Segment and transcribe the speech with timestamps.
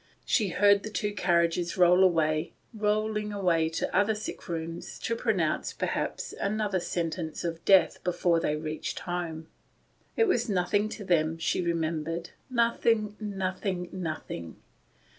[0.25, 5.73] She heard the two carriages roll away— rolling away to other sick rooms, to pronounce,
[5.73, 9.45] perhaps, another sentence of death before they reached home.
[10.17, 14.55] It was nothing to them, she remembered; nothing, nothing, nothing.